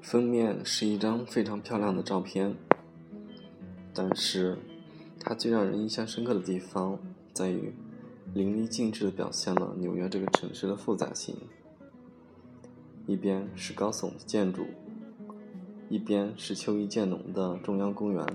[0.00, 2.54] 封面是一张非常漂亮的照片，
[3.92, 4.56] 但是
[5.20, 6.96] 它最让人印象深刻的地方
[7.34, 7.72] 在于
[8.32, 11.36] 淋漓尽致地表现了纽约这个城市的复杂性。
[13.06, 14.64] 一边是高耸的建筑，
[15.88, 18.26] 一边是秋意渐浓的中央公园，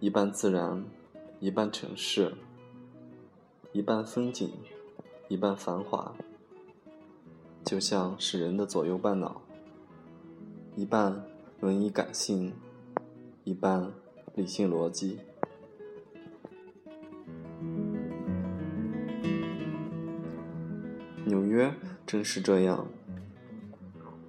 [0.00, 0.82] 一半自然，
[1.40, 2.32] 一半城市，
[3.72, 4.50] 一半风景，
[5.28, 6.14] 一半繁华，
[7.64, 9.42] 就像是人的左右半脑。
[10.74, 11.22] 一半
[11.60, 12.52] 文艺感性，
[13.44, 13.92] 一半
[14.34, 15.18] 理性逻辑。
[21.24, 21.74] 纽约
[22.06, 22.86] 正是这样，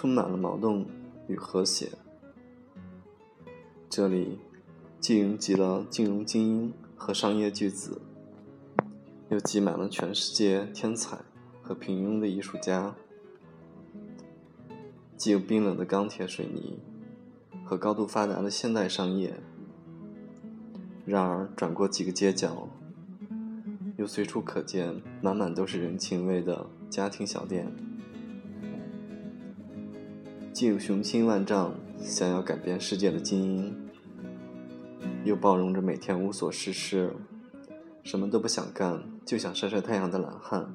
[0.00, 0.86] 充满了矛盾
[1.26, 1.90] 与和谐。
[3.90, 4.38] 这里
[4.98, 8.00] 既云集了金融精英和商业巨子，
[9.28, 11.18] 又挤满了全世界天才
[11.60, 12.94] 和平庸的艺术家。
[15.18, 16.78] 既有冰冷的钢铁水泥
[17.62, 19.38] 和高度发达的现代商业，
[21.04, 22.66] 然而转过几个街角，
[23.98, 27.70] 又随处可见满满都是人情味的家庭小店。
[30.60, 33.74] 既有雄心万丈想要改变世界的精英，
[35.24, 37.16] 又包容着每天无所事事、
[38.04, 40.70] 什么都不想干就想晒晒太阳的懒汉。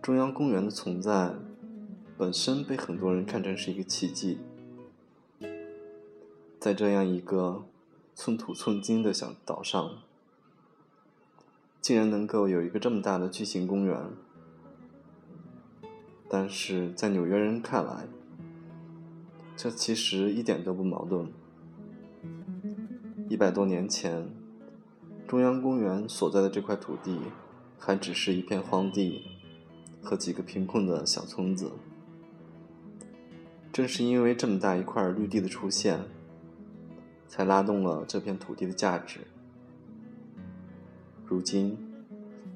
[0.00, 1.34] 中央公园的存在，
[2.16, 4.38] 本身被很多人看成是一个奇迹。
[6.58, 7.66] 在这样一个
[8.14, 9.98] 寸土寸金的小岛上，
[11.82, 13.94] 竟然能够有一个这么大的巨型公园。
[16.30, 18.06] 但是在纽约人看来，
[19.56, 21.30] 这其实一点都不矛盾。
[23.28, 24.30] 一百多年前，
[25.26, 27.18] 中央公园所在的这块土地，
[27.78, 29.26] 还只是一片荒地。
[30.02, 31.72] 和几个贫困的小村子，
[33.70, 36.00] 正是因为这么大一块绿地的出现，
[37.28, 39.20] 才拉动了这片土地的价值。
[41.26, 41.76] 如今，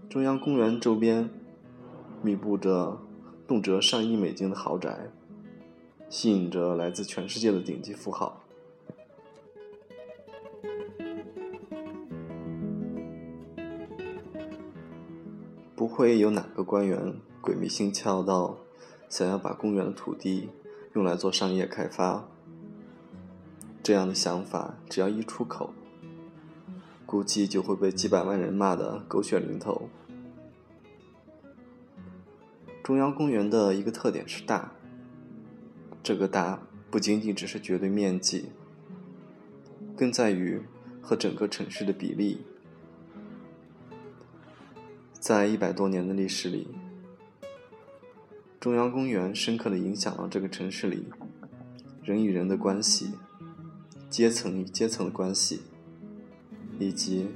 [0.08, 1.28] 中央公园周边
[2.22, 2.98] 密布着
[3.46, 5.10] 动辄上亿美金的豪宅，
[6.08, 8.40] 吸引着来自全世界的顶级富豪。
[15.76, 17.14] 不会有哪个官员。
[17.42, 18.56] 鬼迷心窍到
[19.10, 20.48] 想要把公园的土地
[20.94, 22.26] 用来做商业开发，
[23.82, 25.74] 这样的想法只要一出口，
[27.04, 29.90] 估计就会被几百万人骂得狗血淋头。
[32.84, 34.70] 中央公园的一个特点是大，
[36.02, 38.50] 这个大不仅仅只是绝对面积，
[39.96, 40.60] 更在于
[41.00, 42.42] 和整个城市的比例。
[45.18, 46.68] 在一百多年的历史里。
[48.60, 51.04] 中央公园深刻地影响了这个城市里
[52.02, 53.10] 人与人的关系、
[54.08, 55.60] 阶层与阶层的关系，
[56.78, 57.26] 以及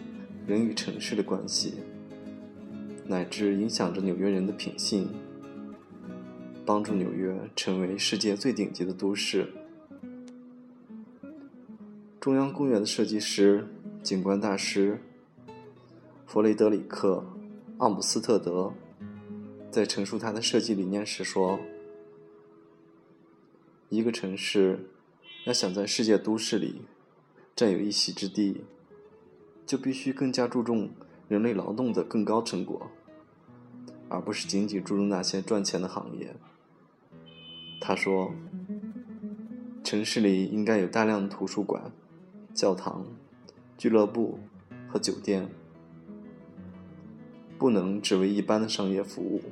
[0.46, 1.74] 人与城市的关系，
[3.06, 5.06] 乃至影响着纽约人的品性，
[6.68, 9.54] 帮助纽约成为世界最顶级的都市。
[12.20, 13.66] 中央公园的设计师、
[14.02, 15.00] 景观大师
[16.26, 17.24] 弗雷德里克·
[17.78, 18.74] 奥姆斯特德。
[19.70, 21.58] 在陈述他的设计理念时说
[23.88, 24.90] ：“一个城市
[25.46, 26.82] 要想在世界都市里
[27.56, 28.64] 占有一席之地，
[29.64, 30.90] 就必须更加注重
[31.28, 32.90] 人类劳动的更高成果，
[34.10, 36.36] 而不是仅仅注重那些赚钱的行业。”
[37.80, 38.32] 他说
[39.84, 41.90] ：“城市里应该有大量的图书馆、
[42.52, 43.06] 教堂、
[43.76, 44.38] 俱乐部
[44.88, 45.48] 和酒店。”
[47.58, 49.42] 不能只为一般的商业服务，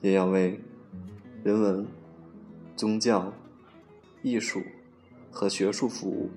[0.00, 0.58] 也要为
[1.44, 1.86] 人文、
[2.74, 3.34] 宗教、
[4.22, 4.62] 艺术
[5.30, 6.30] 和学术服务。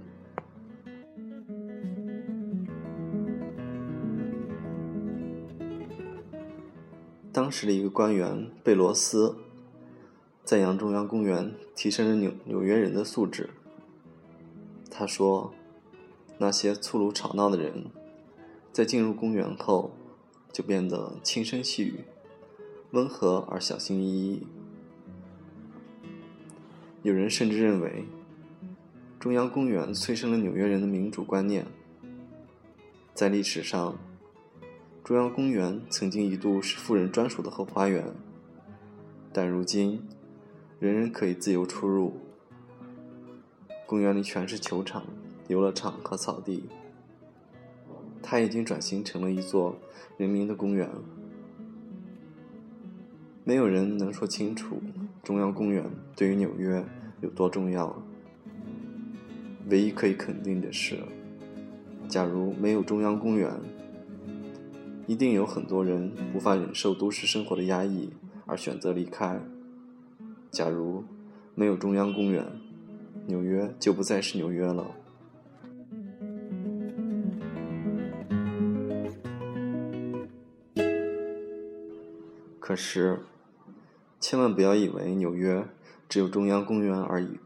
[7.32, 9.38] 当时的一个官员贝罗斯
[10.44, 13.50] 赞扬中央公园提升了纽纽约人的素质。
[14.90, 15.54] 他说
[16.38, 17.86] ：“那些粗鲁吵闹的人，
[18.72, 19.92] 在进入公园后。”
[20.54, 22.02] 就变得轻声细语，
[22.92, 24.46] 温和而小心翼翼。
[27.04, 28.04] 有人甚至认为，
[29.18, 31.66] 中央公园催生了纽约人的民主观念。
[33.14, 33.98] 在历史上，
[35.06, 38.14] 中央公园曾经一度是富人专属的后花园，
[39.32, 40.06] 但如今，
[40.82, 42.12] 人人可以自由出入。
[43.86, 45.06] 公园里全是球场、
[45.48, 46.64] 游乐场和草地。
[48.20, 49.78] 它已经转型成了一座
[50.18, 50.90] 人民的公园。
[53.44, 54.82] 没有人能说清楚
[55.22, 55.86] 中央公园
[56.16, 56.84] 对于纽约
[57.22, 57.96] 有多重要。
[59.70, 60.98] 唯一可以肯定的是，
[62.08, 63.54] 假如没有中央公园，
[65.06, 68.10] 一定有很多人无法忍受都市生活的压抑
[68.48, 69.40] 而选择离开。
[70.52, 71.06] 假如
[71.56, 72.46] 没有中央公园，
[73.26, 74.92] 纽约就不再是纽约了。
[82.60, 83.22] 可是，
[84.20, 85.66] 千万不要以为纽约
[86.10, 87.40] 只有中央公园而已。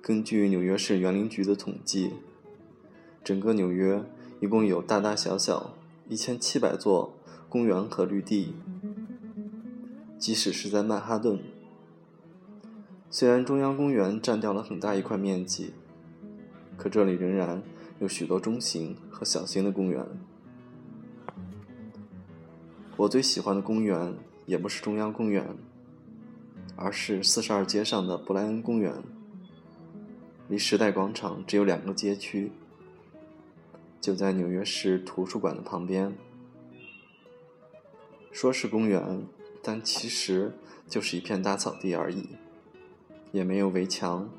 [0.00, 2.14] 根据纽约市园林局的统计，
[3.22, 4.02] 整个纽约
[4.40, 5.74] 一共有大大小小
[6.08, 7.14] 一千七百座
[7.50, 8.54] 公园和绿地。
[10.18, 11.38] 即使是在曼哈顿，
[13.10, 15.72] 虽然中央公园占掉了很大一块面积，
[16.76, 17.62] 可这里仍然
[18.00, 20.04] 有许多中型和小型的公园。
[22.96, 24.14] 我最喜欢的公园
[24.46, 25.46] 也不是中央公园，
[26.76, 28.94] 而是四十二街上的布莱恩公园。
[30.48, 32.50] 离时代广场只有两个街区，
[34.00, 36.16] 就在纽约市图书馆的旁边。
[38.32, 39.26] 说是公园，
[39.68, 40.52] 但其实
[40.88, 42.28] 就是一片大草地而已，
[43.32, 44.30] 也没有围墙。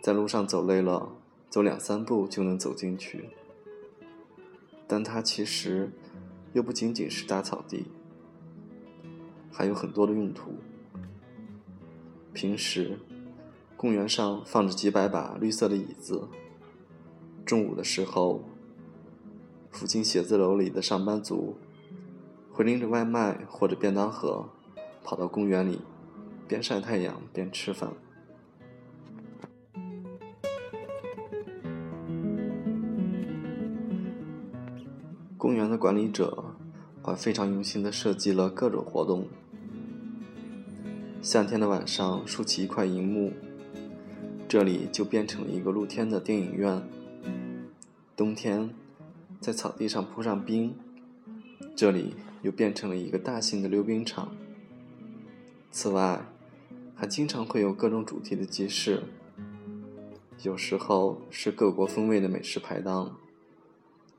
[0.00, 1.12] 在路上走累了，
[1.50, 3.28] 走两三步就能走进去。
[4.86, 5.92] 但它其实
[6.54, 7.84] 又不仅仅是大草地，
[9.52, 10.54] 还有很多的用途。
[12.32, 12.98] 平时。
[13.76, 16.28] 公园上放着几百把绿色的椅子。
[17.44, 18.44] 中午的时候，
[19.72, 21.56] 附近写字楼里的上班族
[22.52, 24.48] 会拎着外卖或者便当盒，
[25.02, 25.80] 跑到公园里，
[26.46, 27.90] 边晒太阳边吃饭。
[35.38, 36.44] 公园的管理者
[37.02, 39.26] 还非常用心的设计了各种活动。
[41.20, 43.32] 夏天的晚上，竖起一块银幕。
[44.46, 46.82] 这里就变成了一个露天的电影院。
[48.14, 48.70] 冬天，
[49.40, 50.74] 在草地上铺上冰，
[51.74, 54.32] 这里又变成了一个大型的溜冰场。
[55.70, 56.26] 此外，
[56.94, 59.02] 还经常会有各种主题的集市，
[60.42, 63.16] 有时候是各国风味的美食排档，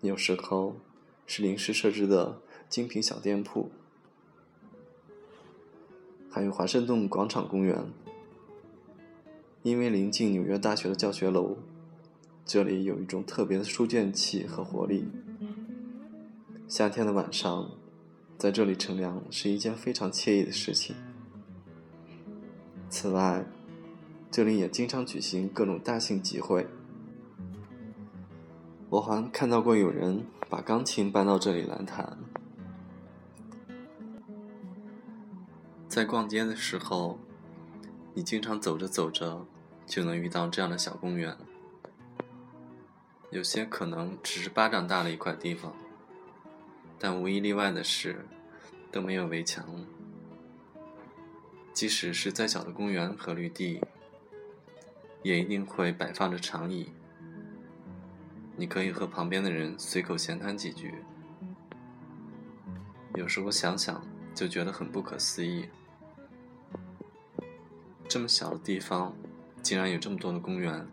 [0.02, 0.76] 有时候
[1.28, 3.70] 是临时设置的精品小店铺，
[6.30, 7.86] 还有华盛顿广场公园。
[9.62, 11.56] 因为临近纽约大学的教学楼，
[12.44, 15.06] 这里有一种特别的书卷气和活力。
[16.68, 17.72] 夏天的晚上，
[18.38, 20.96] 在这里乘凉是一件非常惬意的事情。
[22.90, 23.46] 此外，
[24.30, 26.68] 这里也经常举行各种大型集会。
[28.90, 32.18] 我还看到过有人把钢琴搬到这里来弹。
[35.88, 37.20] 在逛街的时候，
[38.14, 39.46] 你经常走着走着。
[39.86, 41.36] 就能遇到这样的小公园，
[43.32, 45.76] 有些可能只是巴掌大的一块地方，
[47.04, 48.26] 但无一例外的是，
[48.90, 49.68] 都没有围墙。
[51.74, 53.82] 即使是再小的公园和绿地，
[55.22, 56.94] 也一定会摆放着长椅，
[58.56, 60.94] 你可以和旁边的人随口闲谈几句。
[63.16, 64.02] 有时候想想，
[64.34, 65.68] 就觉得很不可思议，
[68.08, 69.14] 这么小的地方。
[69.62, 70.88] 竟然有这么多的公园，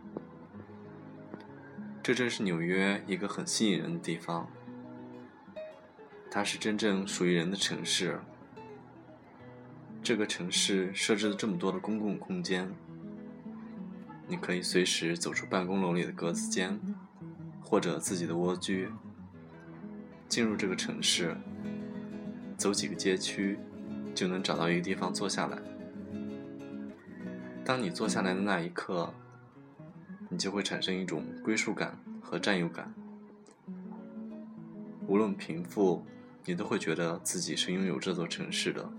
[2.03, 4.51] 这正是纽约一个很吸引人的地方。
[6.31, 8.21] 它是真正属于人的城市。
[10.03, 12.73] 这个城市设置了这么多的公共空间，
[14.29, 16.81] 你可以随时走出办公楼里的格子间，
[17.61, 18.89] 或者自己的蜗居，
[20.29, 21.37] 进入这个城市，
[22.57, 23.59] 走几个街区，
[24.15, 25.59] 就能找到一个地方坐下来。
[27.65, 29.13] 当你坐下来的那一刻，
[30.29, 32.95] 你就会产生一种归属感和占有感。
[35.07, 36.05] 无论贫富，
[36.45, 38.91] 你都会觉得自己是拥有这座城市的。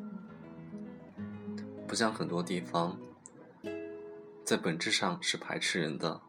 [1.87, 2.97] 不像很多地方，
[4.43, 6.21] 在本质上是排斥人的。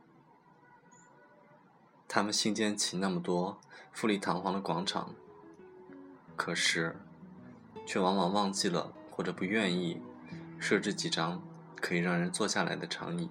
[2.08, 3.60] 他们新建起那么多
[3.92, 5.14] 富丽堂皇的广场，
[6.36, 6.96] 可是，
[7.86, 10.02] 却往往忘记了或者不愿意
[10.58, 11.42] 设置几张。
[11.82, 13.28] 可以让人坐下来的长椅。